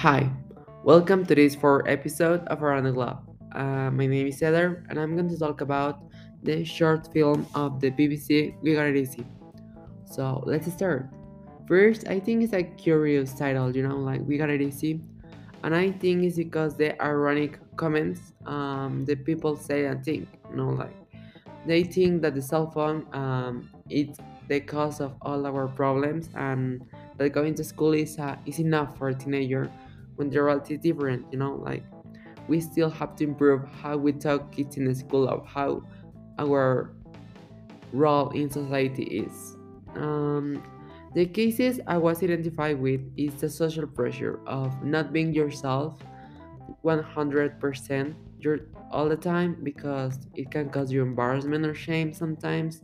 Hi, 0.00 0.30
welcome 0.82 1.26
to 1.26 1.34
this 1.34 1.54
fourth 1.54 1.86
episode 1.86 2.40
of 2.46 2.62
Around 2.62 2.84
the 2.84 2.92
Globe. 2.92 3.18
Uh, 3.54 3.90
my 3.90 4.06
name 4.06 4.28
is 4.28 4.40
Heather, 4.40 4.82
and 4.88 4.98
I'm 4.98 5.14
going 5.14 5.28
to 5.28 5.38
talk 5.38 5.60
about 5.60 6.00
the 6.42 6.64
short 6.64 7.12
film 7.12 7.46
of 7.54 7.82
the 7.82 7.90
BBC 7.90 8.54
We 8.62 8.72
Got 8.72 8.86
It 8.86 8.96
Easy. 8.96 9.26
So 10.06 10.42
let's 10.46 10.72
start. 10.72 11.10
First, 11.68 12.08
I 12.08 12.18
think 12.18 12.42
it's 12.42 12.54
a 12.54 12.62
curious 12.62 13.34
title, 13.34 13.76
you 13.76 13.86
know, 13.86 13.98
like 13.98 14.22
We 14.22 14.38
Got 14.38 14.48
It 14.48 14.62
Easy, 14.62 15.02
and 15.64 15.76
I 15.76 15.90
think 15.90 16.24
it's 16.24 16.38
because 16.38 16.78
the 16.78 16.96
ironic 17.02 17.58
comments 17.76 18.32
um, 18.46 19.04
the 19.04 19.16
people 19.16 19.54
say 19.54 19.84
and 19.84 20.02
think, 20.02 20.26
you 20.48 20.56
know, 20.56 20.70
like 20.70 20.96
they 21.66 21.82
think 21.82 22.22
that 22.22 22.34
the 22.34 22.40
cell 22.40 22.70
phone 22.70 23.06
um, 23.12 23.68
it's 23.90 24.18
the 24.48 24.60
cause 24.60 25.00
of 25.00 25.12
all 25.20 25.46
our 25.46 25.68
problems 25.68 26.30
and 26.36 26.82
that 27.18 27.28
going 27.28 27.54
to 27.54 27.62
school 27.62 27.92
is, 27.92 28.18
uh, 28.18 28.34
is 28.46 28.58
enough 28.58 28.96
for 28.96 29.10
a 29.10 29.14
teenager 29.14 29.70
when 30.20 30.28
the 30.28 30.42
reality 30.42 30.74
is 30.74 30.80
different 30.80 31.24
you 31.32 31.38
know 31.38 31.54
like 31.54 31.82
we 32.46 32.60
still 32.60 32.90
have 32.90 33.16
to 33.16 33.24
improve 33.24 33.62
how 33.80 33.96
we 33.96 34.12
talk 34.12 34.52
kids 34.52 34.76
in 34.76 34.84
the 34.84 34.94
school 34.94 35.26
of 35.26 35.46
how 35.46 35.82
our 36.38 36.92
role 37.92 38.30
in 38.30 38.50
society 38.50 39.04
is. 39.04 39.56
Um, 39.94 40.62
the 41.14 41.26
cases 41.26 41.80
i 41.88 41.96
was 41.96 42.22
identified 42.22 42.78
with 42.78 43.00
is 43.16 43.34
the 43.40 43.48
social 43.48 43.86
pressure 43.86 44.38
of 44.46 44.70
not 44.84 45.12
being 45.12 45.34
yourself 45.34 45.98
100% 46.84 48.14
you're 48.38 48.60
all 48.92 49.08
the 49.08 49.16
time 49.16 49.56
because 49.64 50.20
it 50.36 50.52
can 50.52 50.70
cause 50.70 50.92
you 50.92 51.02
embarrassment 51.02 51.66
or 51.66 51.74
shame 51.74 52.14
sometimes 52.14 52.80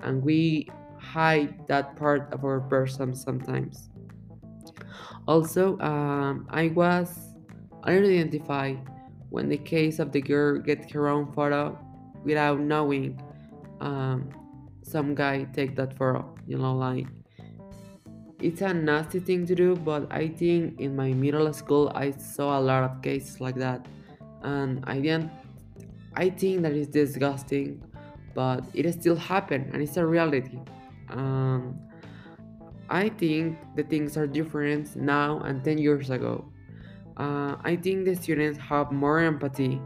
and 0.00 0.22
we 0.22 0.68
hide 1.00 1.66
that 1.66 1.96
part 1.96 2.32
of 2.32 2.44
our 2.44 2.60
person 2.60 3.12
sometimes 3.12 3.90
also 5.26 5.78
um, 5.80 6.46
i 6.50 6.68
was 6.68 7.34
unidentified 7.84 8.78
when 9.30 9.48
the 9.48 9.56
case 9.56 9.98
of 9.98 10.12
the 10.12 10.20
girl 10.20 10.58
get 10.58 10.90
her 10.90 11.08
own 11.08 11.30
photo 11.32 11.78
without 12.24 12.60
knowing 12.60 13.20
um, 13.80 14.28
some 14.82 15.14
guy 15.14 15.44
take 15.52 15.76
that 15.76 15.96
photo 15.96 16.24
you 16.46 16.58
know 16.58 16.74
like 16.74 17.06
it's 18.40 18.60
a 18.62 18.72
nasty 18.72 19.18
thing 19.18 19.46
to 19.46 19.54
do 19.54 19.74
but 19.76 20.06
i 20.10 20.28
think 20.28 20.80
in 20.80 20.94
my 20.94 21.12
middle 21.12 21.52
school 21.52 21.90
i 21.94 22.10
saw 22.10 22.58
a 22.58 22.62
lot 22.62 22.84
of 22.84 23.02
cases 23.02 23.40
like 23.40 23.56
that 23.56 23.84
and 24.42 24.82
i 24.86 24.98
didn't 24.98 25.30
i 26.14 26.30
think 26.30 26.62
that 26.62 26.72
is 26.72 26.86
disgusting 26.88 27.82
but 28.38 28.62
it 28.72 28.88
still 28.92 29.16
happened 29.16 29.68
and 29.72 29.82
it's 29.82 29.96
a 29.96 30.06
reality. 30.06 30.60
Um, 31.10 31.76
i 32.90 33.08
think 33.08 33.58
the 33.76 33.82
things 33.82 34.16
are 34.16 34.26
different 34.26 34.96
now 34.96 35.40
and 35.40 35.64
10 35.64 35.78
years 35.78 36.10
ago. 36.10 36.44
Uh, 37.16 37.56
i 37.64 37.76
think 37.76 38.04
the 38.04 38.14
students 38.14 38.58
have 38.58 38.92
more 38.92 39.18
empathy 39.18 39.80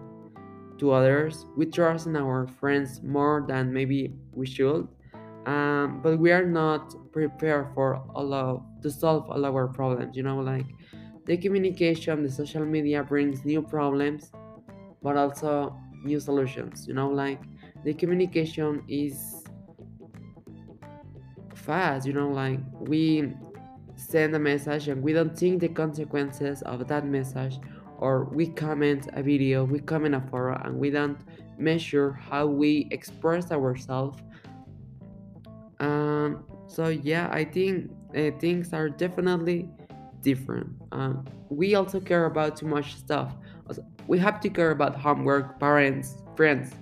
to 0.78 0.91
others. 0.91 1.47
We 1.56 1.67
trust 1.67 2.06
in 2.08 2.17
our 2.17 2.48
friends 2.58 3.03
more 3.05 3.45
than 3.47 3.73
maybe 3.73 4.12
we 4.33 4.47
should. 4.47 4.89
Um, 5.47 6.00
but 6.03 6.19
we 6.19 6.33
are 6.33 6.45
not 6.45 7.12
prepared 7.12 7.69
for 7.73 8.03
all 8.14 8.34
of 8.34 8.62
to 8.83 8.91
solve 8.91 9.30
all 9.30 9.45
our 9.45 9.67
problems 9.69 10.17
you 10.17 10.23
know 10.23 10.39
like 10.39 10.67
the 11.27 11.36
communication 11.36 12.23
the 12.23 12.30
social 12.30 12.64
media 12.64 13.03
brings 13.03 13.45
new 13.45 13.62
problems 13.62 14.30
but 15.03 15.17
also 15.17 15.77
new 16.05 16.20
solutions 16.20 16.86
you 16.86 16.95
know 16.95 17.08
like 17.08 17.41
the 17.84 17.95
communication 17.95 18.83
is 18.89 19.42
fast 21.63 22.07
you 22.07 22.13
know 22.13 22.29
like 22.29 22.59
we 22.81 23.33
send 23.97 24.35
a 24.35 24.39
message 24.39 24.89
and 24.89 25.03
we 25.03 25.13
don't 25.13 25.39
think 25.39 25.61
the 25.61 25.69
consequences 25.69 26.63
of 26.63 26.87
that 26.89 27.07
message 27.07 27.59
or 27.98 28.25
we 28.25 28.47
comment 28.47 29.09
a 29.13 29.23
video 29.23 29.64
we 29.64 29.79
comment 29.79 30.14
a 30.14 30.20
photo 30.20 30.61
and 30.64 30.77
we 30.77 30.91
don't 30.91 31.19
measure 31.59 32.13
how 32.13 32.47
we 32.47 32.89
express 32.91 33.53
ourselves. 33.53 34.19
Um, 35.79 36.45
so 36.67 36.89
yeah 36.89 37.29
i 37.33 37.45
think 37.45 37.91
uh, 38.17 38.31
things 38.39 38.73
are 38.73 38.89
definitely 38.89 39.69
different. 40.20 40.70
Um, 40.92 41.25
we 41.48 41.75
also 41.75 41.98
care 41.98 42.27
about 42.27 42.57
too 42.57 42.67
much 42.67 42.95
stuff. 42.95 43.35
We 44.07 44.19
have 44.19 44.41
to 44.41 44.48
care 44.48 44.70
about 44.70 44.95
homework 44.95 45.59
parents 45.59 46.23
friends 46.36 46.73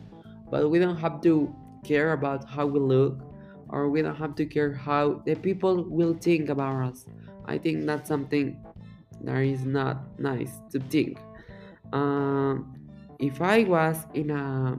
but 0.50 0.69
we 0.69 0.78
don't 0.78 0.97
have 0.97 1.21
to 1.22 1.54
care 1.84 2.12
about 2.12 2.49
how 2.49 2.66
we 2.66 2.81
look 2.81 3.29
or 3.72 3.88
we 3.88 4.03
don't 4.03 4.16
have 4.16 4.34
to 4.36 4.47
care 4.47 4.72
how 4.72 5.22
the 5.25 5.34
people 5.34 5.84
will 5.84 6.14
think 6.14 6.48
about 6.48 6.82
us. 6.84 7.06
I 7.47 7.58
think 7.58 7.86
that's 7.86 8.08
something 8.08 8.58
that 9.22 9.38
is 9.38 9.64
not 9.64 10.19
nice 10.19 10.53
to 10.72 10.81
think. 10.81 11.19
Um, 11.92 12.75
if 13.19 13.42
i 13.42 13.64
was 13.64 14.06
in 14.14 14.30
a 14.30 14.78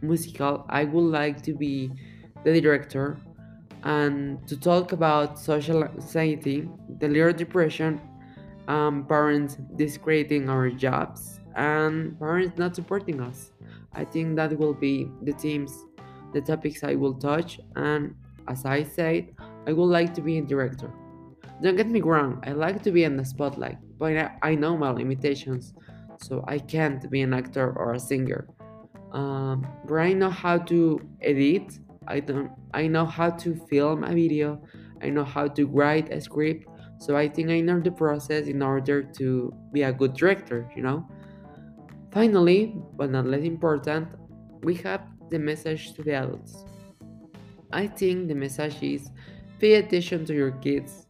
musical 0.00 0.64
i 0.70 0.82
would 0.82 1.10
like 1.10 1.42
to 1.42 1.52
be 1.52 1.90
the 2.42 2.58
director 2.58 3.18
and 3.84 4.46
to 4.48 4.58
talk 4.58 4.92
about 4.92 5.38
social 5.38 5.84
anxiety 5.84 6.68
the 7.00 7.08
little 7.08 7.32
depression 7.32 8.00
um, 8.68 9.04
parents 9.06 9.58
discrediting 9.76 10.48
our 10.48 10.70
jobs 10.70 11.40
and 11.56 12.18
parents 12.18 12.56
not 12.56 12.74
supporting 12.74 13.20
us. 13.20 13.50
I 13.92 14.04
think 14.04 14.36
that 14.36 14.56
will 14.56 14.72
be 14.72 15.10
the 15.22 15.32
themes, 15.32 15.84
the 16.32 16.40
topics 16.40 16.82
I 16.82 16.94
will 16.94 17.14
touch, 17.14 17.60
and 17.76 18.14
as 18.48 18.64
I 18.64 18.82
said, 18.82 19.34
I 19.66 19.72
would 19.72 19.86
like 19.86 20.14
to 20.14 20.20
be 20.20 20.38
a 20.38 20.42
director. 20.42 20.90
Don't 21.62 21.76
get 21.76 21.88
me 21.88 22.00
wrong, 22.00 22.42
I 22.44 22.52
like 22.52 22.82
to 22.82 22.90
be 22.90 23.04
in 23.04 23.16
the 23.16 23.24
spotlight, 23.24 23.78
but 23.98 24.32
I 24.42 24.54
know 24.54 24.76
my 24.76 24.90
limitations, 24.90 25.74
so 26.20 26.44
I 26.48 26.58
can't 26.58 27.08
be 27.10 27.22
an 27.22 27.34
actor 27.34 27.72
or 27.76 27.94
a 27.94 28.00
singer. 28.00 28.48
Um, 29.12 29.66
but 29.86 29.96
I 29.96 30.12
know 30.12 30.30
how 30.30 30.58
to 30.58 31.00
edit. 31.20 31.78
I 32.08 32.20
don't. 32.20 32.50
I 32.72 32.86
know 32.86 33.04
how 33.04 33.30
to 33.30 33.54
film 33.68 34.04
a 34.04 34.08
video. 34.08 34.60
I 35.02 35.10
know 35.10 35.24
how 35.24 35.48
to 35.48 35.66
write 35.66 36.10
a 36.10 36.20
script. 36.20 36.66
So 36.98 37.16
I 37.16 37.28
think 37.28 37.50
I 37.50 37.60
know 37.60 37.78
the 37.80 37.90
process 37.90 38.46
in 38.46 38.62
order 38.62 39.02
to 39.02 39.52
be 39.72 39.82
a 39.82 39.92
good 39.92 40.14
director. 40.14 40.70
You 40.74 40.82
know. 40.82 41.08
Finally, 42.10 42.76
but 42.96 43.10
not 43.10 43.26
less 43.26 43.42
important, 43.42 44.08
we 44.62 44.74
have 44.76 45.02
the 45.30 45.38
message 45.38 45.94
to 45.94 46.02
the 46.02 46.12
adults. 46.12 46.64
I 47.72 47.86
think 47.86 48.28
the 48.28 48.34
message 48.34 48.82
is 48.82 49.10
pay 49.58 49.74
attention 49.74 50.24
to 50.26 50.34
your 50.34 50.52
kids, 50.52 51.06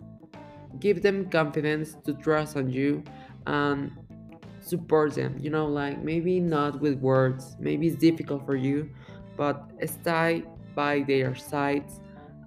give 0.78 1.02
them 1.02 1.28
confidence 1.30 1.96
to 2.04 2.14
trust 2.14 2.56
on 2.56 2.70
you, 2.70 3.02
and 3.46 3.90
support 4.60 5.14
them. 5.14 5.36
You 5.40 5.50
know, 5.50 5.66
like 5.66 6.02
maybe 6.02 6.40
not 6.40 6.80
with 6.80 6.98
words, 6.98 7.56
maybe 7.58 7.88
it's 7.88 7.96
difficult 7.96 8.46
for 8.46 8.56
you, 8.56 8.90
but 9.36 9.70
stay 9.86 10.44
by 10.74 11.02
their 11.02 11.34
sides 11.34 12.00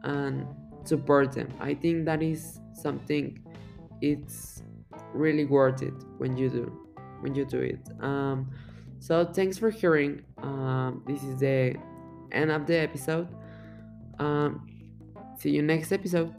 and 0.04 0.46
support 0.84 1.34
them. 1.34 1.50
I 1.60 1.74
think 1.74 2.06
that 2.06 2.22
is 2.22 2.60
something 2.74 3.40
it's 4.02 4.64
really 5.14 5.46
worth 5.46 5.82
it 5.82 5.94
when 6.18 6.38
you 6.38 6.50
do 6.50 6.82
when 7.22 7.34
you 7.34 7.46
do 7.46 7.60
it. 7.60 7.80
Um, 8.02 8.52
so 9.00 9.26
thanks 9.26 9.58
for 9.58 9.70
hearing. 9.70 10.24
Um, 10.42 11.04
this 11.08 11.24
is 11.24 11.40
the 11.40 11.76
end 12.32 12.52
of 12.52 12.68
the 12.68 12.78
episode. 12.78 13.28
Um, 14.20 14.68
see 15.40 15.50
you 15.52 15.62
next 15.62 15.92
episode. 15.92 16.34